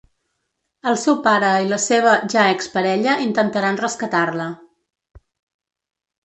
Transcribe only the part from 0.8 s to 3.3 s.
El seu pare i la seva ja exparella